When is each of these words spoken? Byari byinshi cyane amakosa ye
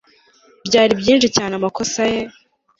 Byari 0.67 0.93
byinshi 1.01 1.27
cyane 1.35 1.53
amakosa 1.55 2.01
ye 2.11 2.21